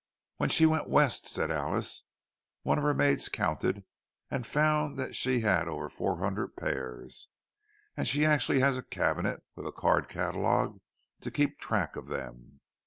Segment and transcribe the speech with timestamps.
[0.37, 2.05] "When she went West," said Alice,
[2.63, 3.83] "one of her maids counted,
[4.31, 7.27] and found that she had over four hundred pairs!
[7.95, 10.81] And she actually has a cabinet with a card catalogue
[11.21, 12.61] to keep track of them.